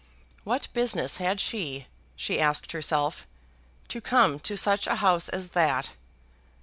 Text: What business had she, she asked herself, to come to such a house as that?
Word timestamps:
What 0.43 0.67
business 0.73 1.17
had 1.17 1.39
she, 1.39 1.85
she 2.15 2.39
asked 2.39 2.71
herself, 2.71 3.27
to 3.89 4.01
come 4.01 4.39
to 4.39 4.57
such 4.57 4.87
a 4.87 4.95
house 4.95 5.29
as 5.29 5.49
that? 5.49 5.91